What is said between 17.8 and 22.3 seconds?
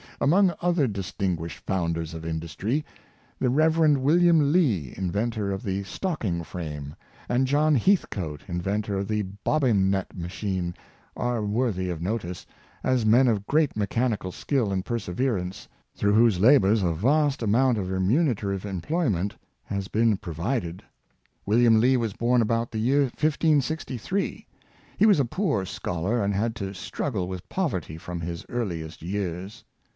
remunerative employment has been provided. Wil liam Lee was